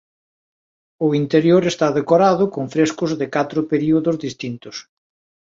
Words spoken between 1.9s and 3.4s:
decorado con frescos de